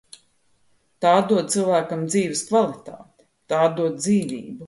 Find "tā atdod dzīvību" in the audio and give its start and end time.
3.53-4.59